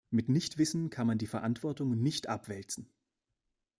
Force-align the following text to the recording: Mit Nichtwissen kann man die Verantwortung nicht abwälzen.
Mit 0.09 0.29
Nichtwissen 0.29 0.89
kann 0.89 1.05
man 1.05 1.19
die 1.19 1.27
Verantwortung 1.27 1.91
nicht 2.01 2.25
abwälzen. 2.27 2.89